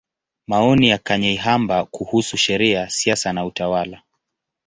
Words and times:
Maoni 0.47 0.89
ya 0.89 0.97
Kanyeihamba 0.97 1.85
kuhusu 1.85 2.37
Sheria, 2.37 2.89
Siasa 2.89 3.33
na 3.33 3.45
Utawala. 3.45 4.01